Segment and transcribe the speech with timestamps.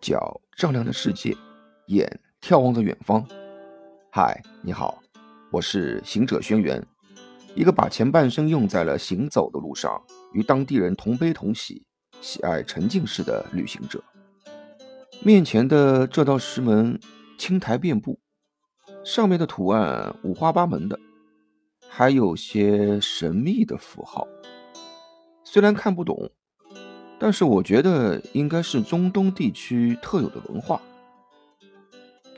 [0.00, 1.36] 脚丈量着世界，
[1.88, 3.22] 眼眺望着远方。
[4.10, 5.02] 嗨，你好，
[5.52, 6.82] 我是行者轩辕，
[7.54, 10.02] 一个把前半生用在了行走的路上，
[10.32, 11.84] 与当地人同悲同喜，
[12.22, 14.02] 喜爱沉浸式的旅行者。
[15.22, 16.98] 面前的这道石门，
[17.36, 18.18] 青苔遍布，
[19.04, 20.98] 上面的图案五花八门的，
[21.90, 24.26] 还有些神秘的符号。
[25.44, 26.30] 虽然看不懂。
[27.20, 30.80] 但是我觉得应该是中东地区特有的文化。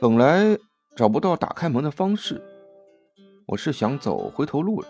[0.01, 0.57] 本来
[0.93, 2.41] 找不到打开门的方式，
[3.47, 4.87] 我是想走回头路了。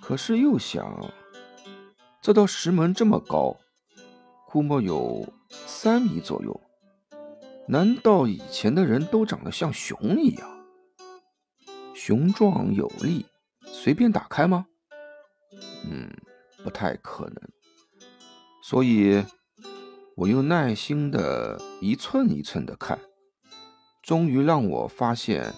[0.00, 1.12] 可是又想，
[2.22, 3.56] 这道石门这么高，
[4.46, 6.60] 估摸有三米左右，
[7.66, 10.48] 难道以前的人都长得像熊一样，
[11.92, 13.26] 雄壮有力，
[13.64, 14.66] 随便打开吗？
[15.84, 16.08] 嗯，
[16.62, 17.36] 不太可能。
[18.70, 19.24] 所以，
[20.14, 22.96] 我又耐心的一寸一寸的看，
[24.00, 25.52] 终于让我发现，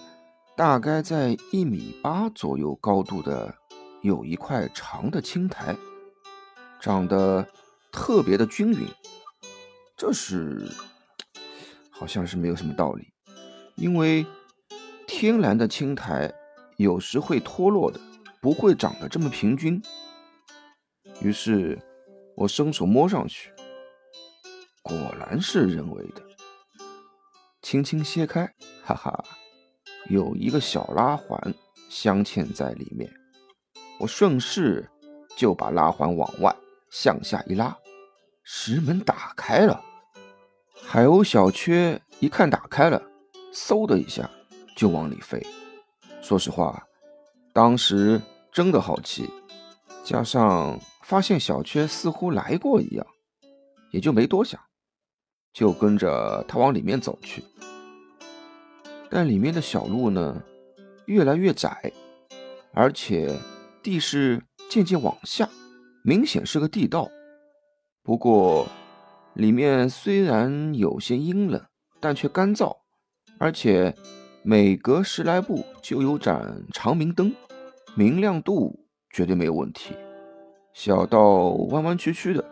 [0.57, 3.53] 大概在一米八左右高度的
[4.01, 5.77] 有一块长的青苔，
[6.81, 7.47] 长得
[7.91, 8.87] 特别的均匀。
[9.95, 10.67] 这是
[11.91, 13.13] 好像是没有什么道理，
[13.75, 14.25] 因为
[15.05, 16.33] 天然的青苔
[16.77, 17.99] 有时会脱落的，
[18.41, 19.79] 不会长得这么平均。
[21.21, 21.77] 于是。
[22.35, 23.51] 我伸手摸上去，
[24.81, 26.21] 果然是人为的。
[27.61, 28.51] 轻轻掀开，
[28.83, 29.23] 哈哈，
[30.09, 31.53] 有一个小拉环
[31.89, 33.11] 镶嵌在里面。
[33.99, 34.89] 我顺势
[35.37, 36.53] 就把拉环往外
[36.89, 37.77] 向下一拉，
[38.43, 39.81] 石门打开了。
[40.75, 43.01] 海鸥小缺一看打开了，
[43.53, 44.29] 嗖的一下
[44.75, 45.41] 就往里飞。
[46.21, 46.83] 说实话，
[47.53, 48.19] 当时
[48.51, 49.29] 真的好奇，
[50.03, 50.79] 加上……
[51.03, 53.05] 发现小缺似乎来过一样，
[53.91, 54.59] 也就没多想，
[55.53, 57.43] 就跟着他往里面走去。
[59.09, 60.41] 但里面的小路呢，
[61.05, 61.91] 越来越窄，
[62.71, 63.37] 而且
[63.83, 65.47] 地势渐渐往下，
[66.03, 67.09] 明显是个地道。
[68.01, 68.67] 不过
[69.33, 71.63] 里面虽然有些阴冷，
[71.99, 72.77] 但却干燥，
[73.37, 73.95] 而且
[74.41, 77.35] 每隔十来步就有盏长明灯，
[77.95, 79.95] 明亮度绝对没有问题。
[80.73, 82.43] 小道弯弯曲曲的，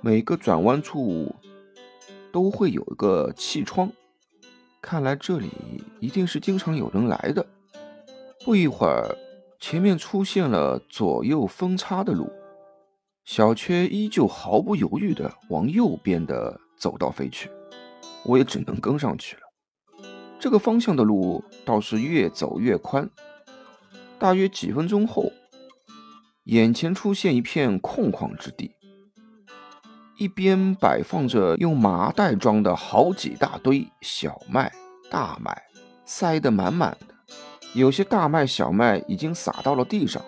[0.00, 1.32] 每个转弯处
[2.32, 3.90] 都会有一个气窗，
[4.82, 5.48] 看来这里
[6.00, 7.46] 一定是经常有人来的。
[8.44, 9.16] 不一会儿，
[9.60, 12.28] 前面出现了左右分叉的路，
[13.24, 17.48] 小雀依旧毫不犹豫地往右边的走道飞去，
[18.24, 19.42] 我也只能跟上去了。
[20.40, 23.08] 这个方向的路倒是越走越宽，
[24.18, 25.32] 大约几分钟后。
[26.46, 28.70] 眼前出现一片空旷之地，
[30.16, 34.72] 一边摆放着用麻袋装的好几大堆小麦、
[35.10, 35.60] 大麦，
[36.04, 37.14] 塞得满满的，
[37.74, 40.22] 有些大麦、小麦已经撒到了地上；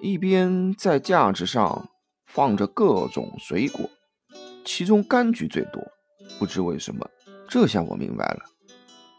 [0.00, 1.86] 一边在架子上
[2.24, 3.90] 放着各种水果，
[4.64, 5.82] 其中柑橘最多。
[6.38, 7.06] 不知为什么，
[7.46, 8.40] 这下我明白了，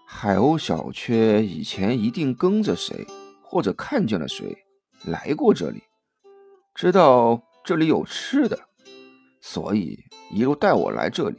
[0.07, 3.05] 海鸥小雀以前一定跟着谁，
[3.43, 4.57] 或者看见了谁
[5.05, 5.83] 来过这里。
[6.77, 8.55] 知道这里有吃的，
[9.41, 9.97] 所以
[10.31, 11.35] 一路带我来这里。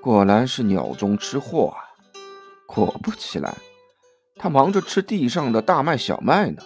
[0.00, 1.82] 果然是鸟中吃货啊！
[2.68, 3.52] 果不其然，
[4.36, 6.62] 他忙着吃地上的大麦、小麦呢。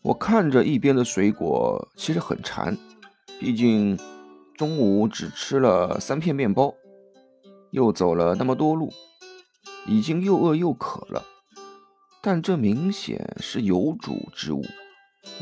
[0.00, 2.74] 我看着一边的水果，其实很馋，
[3.38, 3.98] 毕竟
[4.56, 6.72] 中午只吃了三片面包，
[7.72, 8.90] 又走了那么多路，
[9.86, 11.22] 已经又饿又渴了。
[12.20, 14.64] 但这明显是有主之物，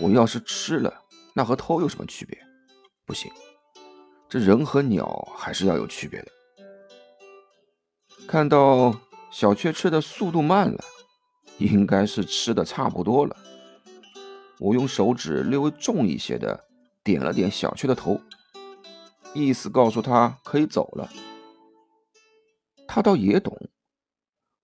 [0.00, 0.92] 我要是吃了，
[1.34, 2.38] 那和偷有什么区别？
[3.06, 3.32] 不行，
[4.28, 5.06] 这人和鸟
[5.36, 6.28] 还是要有区别的。
[8.28, 8.94] 看到
[9.30, 10.84] 小雀吃的速度慢了，
[11.58, 13.36] 应该是吃的差不多了。
[14.58, 16.64] 我用手指略微重一些的
[17.02, 18.20] 点了点小雀的头，
[19.34, 21.08] 意思告诉他可以走了。
[22.86, 23.56] 他倒也懂，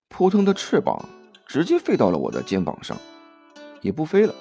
[0.08, 1.08] 扑腾的翅膀。
[1.47, 2.97] 直接飞到了我的肩膀上，
[3.81, 4.35] 也不飞了。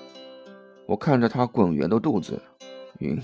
[0.86, 2.42] 我看着它滚圆的肚子，
[3.00, 3.22] 晕，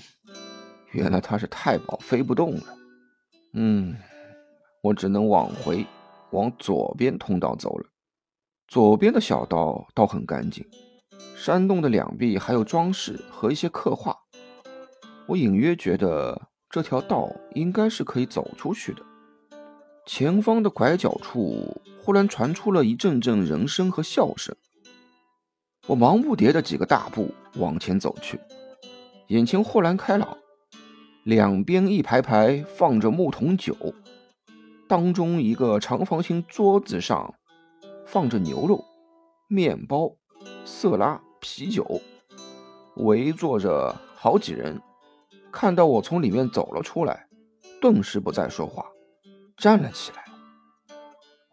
[0.92, 2.64] 原来它是太饱飞不动了。
[3.54, 3.96] 嗯，
[4.82, 5.86] 我只能往回，
[6.32, 7.86] 往左边通道走了。
[8.68, 10.66] 左边的小道倒很干净，
[11.36, 14.18] 山洞的两壁还有装饰和一些刻画。
[15.28, 19.02] 我隐约觉得这条道应该是可以走出去的。
[20.06, 21.82] 前方的拐角处。
[22.07, 24.56] 忽然传出了一阵阵人声和笑声，
[25.88, 28.39] 我忙不迭的几个大步往前走去，
[29.27, 30.38] 眼前豁然开朗，
[31.25, 33.75] 两边一排排放着木桶酒，
[34.88, 37.33] 当中一个长方形桌子上
[38.06, 38.86] 放着牛肉、
[39.50, 40.15] 面包、
[40.63, 42.01] 色拉、啤酒，
[42.95, 44.81] 围坐着好几人。
[45.51, 47.27] 看到我从里面走了出来，
[47.81, 48.86] 顿时不再说话，
[49.57, 50.24] 站了起来。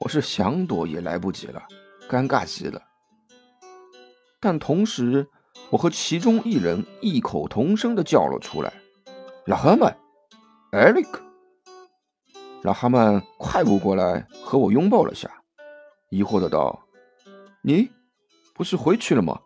[0.01, 1.63] 我是想躲也来不及了，
[2.09, 2.83] 尴尬极了。
[4.41, 5.27] 但同时，
[5.71, 8.73] 我和其中一人异口同声的叫了出来。
[9.47, 9.97] 老哈曼
[10.73, 11.09] ，Eric，
[12.63, 15.31] 老哈曼快步过来和我拥抱了下，
[16.11, 16.87] 疑惑的道
[17.63, 17.91] ：“你
[18.55, 19.41] 不是回去了吗？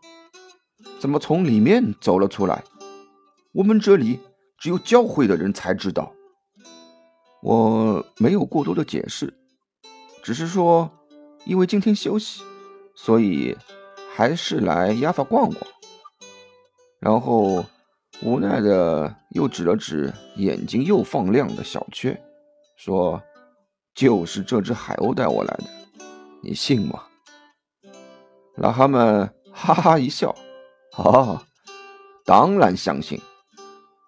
[0.99, 2.65] 怎么从里面走了出来？
[3.53, 4.19] 我们这里
[4.59, 6.13] 只有教会的人才知道。”
[7.41, 9.33] 我没有过多的解释，
[10.29, 10.91] 只是说，
[11.47, 12.43] 因为今天休息，
[12.95, 13.57] 所以
[14.15, 15.67] 还是来亚法逛逛，
[17.01, 17.65] 然后。
[18.21, 22.21] 无奈的又指了指眼睛又放亮的小缺，
[22.77, 23.23] 说
[23.95, 25.65] ：“就是这只海鸥带我来的，
[26.43, 27.05] 你信吗？”
[28.59, 30.35] 老哈们哈哈一笑
[30.99, 31.41] ：“哦，
[32.25, 33.21] 当然相信。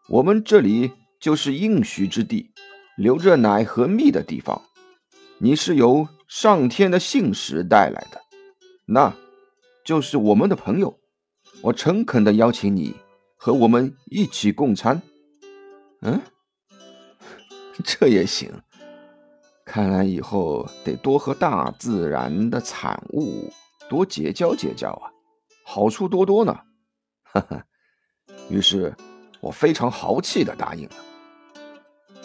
[0.08, 0.90] 我们这里
[1.20, 2.50] 就是应许之地，
[2.96, 4.60] 流着奶和蜜的地方。
[5.42, 8.20] 你是由上天的信使带来的，
[8.86, 9.12] 那
[9.84, 10.98] 就是我们的朋友。
[11.62, 12.94] 我诚恳的邀请你。”
[13.42, 15.00] 和我们一起共餐，
[16.02, 16.20] 嗯，
[17.82, 18.52] 这也行。
[19.64, 23.50] 看来以后得多和大自然的产物
[23.88, 25.08] 多结交结交啊，
[25.64, 26.54] 好处多多呢。
[27.32, 27.64] 哈哈。
[28.50, 28.94] 于是，
[29.40, 30.96] 我非常豪气的答应了。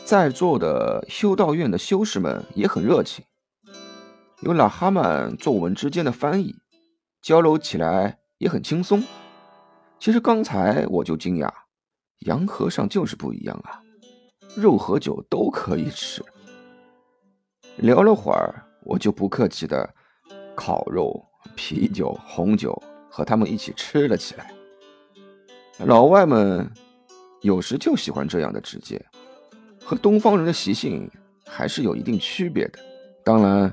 [0.06, 3.26] 在座的修道院的修士们也很热情，
[4.42, 6.54] 有老哈曼做我们之间的翻译，
[7.24, 9.04] 交流起来也很轻松。
[10.00, 11.52] 其实刚才我就惊讶，
[12.20, 13.82] 洋和尚就是不一样啊，
[14.56, 16.24] 肉和酒都可以吃。
[17.78, 19.92] 聊了会儿，我就不客气的
[20.56, 21.20] 烤肉、
[21.56, 22.80] 啤酒、红酒
[23.10, 24.54] 和他们一起吃了起来。
[25.80, 26.72] 老外们
[27.42, 29.04] 有时就喜欢这样的直接，
[29.86, 31.10] 和东方人的习性
[31.46, 32.80] 还是有一定区别的。
[33.24, 33.72] 当然，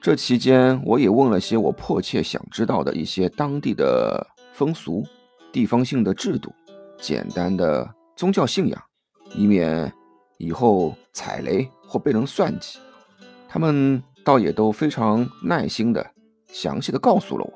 [0.00, 5.04] 这期间我也问了些我迫切想知道的一些当地的风俗。
[5.52, 6.54] 地方性的制度，
[7.00, 8.80] 简单的宗教信仰，
[9.34, 9.92] 以免
[10.38, 12.78] 以后踩雷或被人算计。
[13.48, 16.08] 他们倒也都非常耐心的、
[16.52, 17.52] 详细的告诉了我。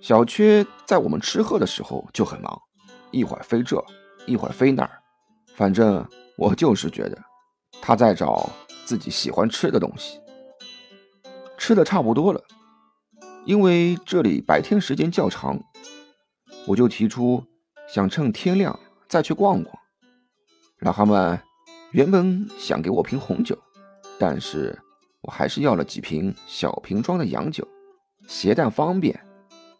[0.00, 2.60] 小缺在我们吃喝的时候就很忙，
[3.12, 3.80] 一会儿飞这，
[4.26, 4.90] 一会儿飞那儿，
[5.54, 6.04] 反正
[6.40, 7.22] 我就是觉得
[7.82, 8.48] 他在找
[8.86, 10.18] 自己喜欢吃的东西。
[11.58, 12.42] 吃的差不多了，
[13.44, 15.62] 因为这里白天时间较长。
[16.66, 17.44] 我就提出
[17.92, 19.78] 想趁天亮再去逛逛。
[20.78, 21.38] 老哈们
[21.90, 23.58] 原本想给我瓶红酒，
[24.18, 24.78] 但是
[25.20, 27.68] 我还是要了几瓶小瓶装的洋酒，
[28.26, 29.18] 携带方便，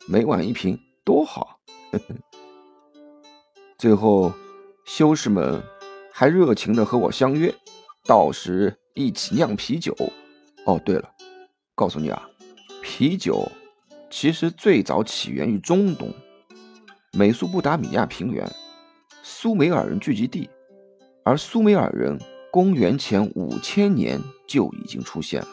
[0.06, 1.58] 每晚一瓶多好。
[3.78, 4.30] 最后，
[4.84, 5.62] 修士们
[6.12, 7.54] 还热情地和我相约，
[8.04, 9.94] 到时一起酿啤酒。
[10.66, 11.10] 哦，对了，
[11.74, 12.28] 告诉你啊，
[12.82, 13.50] 啤酒
[14.10, 16.12] 其实最早起源于中东。
[17.12, 18.48] 美苏不达米亚平原，
[19.22, 20.48] 苏美尔人聚集地，
[21.24, 22.18] 而苏美尔人
[22.50, 25.48] 公元前五千年就已经出现了。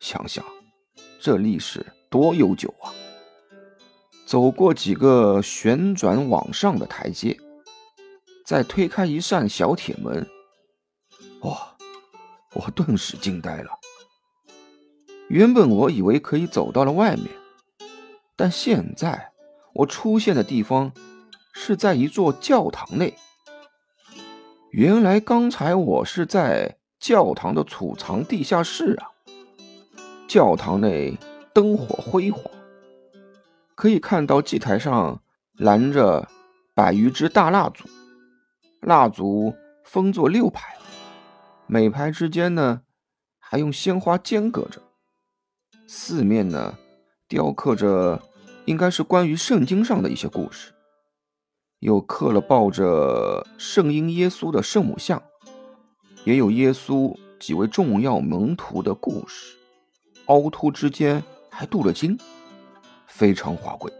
[0.00, 0.44] 想想，
[1.20, 2.92] 这历史多悠久啊！
[4.26, 7.38] 走过几个旋转往上的台阶，
[8.44, 10.26] 再推开一扇小铁门，
[11.42, 11.74] 哇！
[12.54, 13.70] 我顿时惊呆了。
[15.28, 17.28] 原本我以为可以走到了外面，
[18.36, 19.30] 但现在。
[19.76, 20.92] 我出现的地方
[21.52, 23.12] 是在一座教堂内。
[24.70, 29.10] 原来刚才我是在教堂的储藏地下室啊！
[30.28, 31.18] 教堂内
[31.52, 32.40] 灯火辉煌，
[33.74, 35.20] 可以看到祭台上
[35.56, 36.28] 燃着
[36.72, 37.88] 百余支大蜡烛，
[38.84, 40.76] 蜡烛分作六排，
[41.66, 42.82] 每排之间呢
[43.38, 44.80] 还用鲜花间隔着，
[45.86, 46.78] 四面呢
[47.28, 48.22] 雕刻着。
[48.66, 50.72] 应该是关于圣经上的一些故事，
[51.80, 55.22] 有刻了抱着圣婴耶稣的圣母像，
[56.24, 59.54] 也有耶稣几位重要门徒的故事，
[60.28, 62.18] 凹凸之间还镀了金，
[63.06, 63.92] 非常华贵。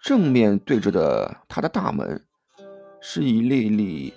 [0.00, 2.24] 正面对着的它的大门，
[3.06, 4.14] 是一粒粒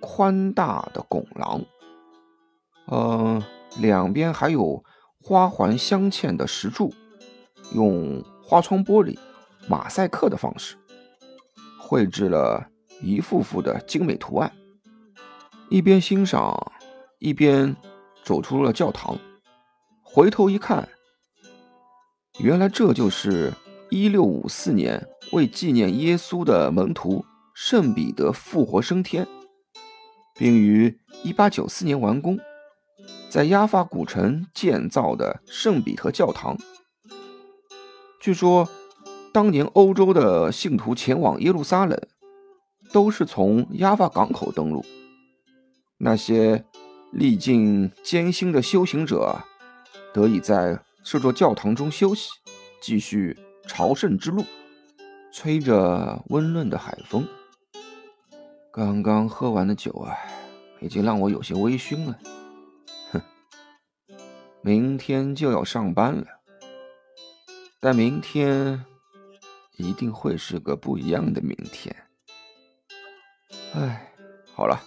[0.00, 1.60] 宽大的拱廊，
[2.92, 3.42] 嗯，
[3.80, 4.84] 两边还有
[5.20, 6.94] 花环镶嵌的石柱，
[7.74, 8.24] 用。
[8.42, 9.16] 花窗玻璃
[9.68, 10.76] 马赛克的方式
[11.78, 12.66] 绘制了
[13.00, 14.50] 一幅幅的精美图案，
[15.68, 16.72] 一边欣赏，
[17.20, 17.76] 一边
[18.24, 19.16] 走出了教堂。
[20.02, 20.88] 回头一看，
[22.40, 23.52] 原来这就是
[23.90, 27.24] 1654年为纪念耶稣的门徒
[27.62, 29.28] 圣彼得复活升天，
[30.34, 32.38] 并于1894年完工，
[33.28, 36.56] 在亚法古城建造的圣彼得教堂。
[38.18, 38.66] 据说，
[39.30, 42.00] 当年欧洲的信徒前往耶路撒冷，
[42.92, 44.82] 都是从亚法港口登陆。
[45.98, 46.64] 那些
[47.12, 49.38] 历尽艰辛的修行者。
[50.14, 52.30] 得以在这座教堂中休息，
[52.80, 53.38] 继续
[53.68, 54.46] 朝圣之路。
[55.30, 57.28] 吹着温润的海风，
[58.72, 60.16] 刚刚喝完的酒啊，
[60.80, 62.18] 已经让我有些微醺了。
[63.10, 63.20] 哼，
[64.62, 66.26] 明天就要上班了，
[67.80, 68.84] 但明天
[69.76, 71.94] 一定会是个不一样的明天。
[73.74, 74.12] 哎，
[74.54, 74.80] 好了，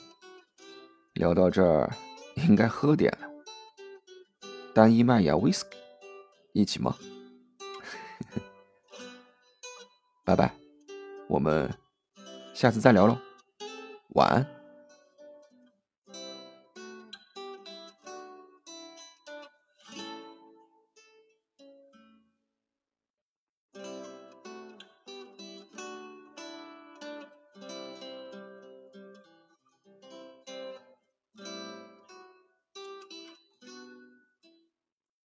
[1.13, 1.93] 聊到这儿，
[2.35, 3.27] 应该喝点了。
[4.73, 5.75] 单一麦芽 whisky，
[6.53, 6.95] 一起吗？
[10.23, 10.53] 拜拜，
[11.27, 11.69] 我们
[12.53, 13.17] 下次再聊喽，
[14.13, 14.62] 晚安。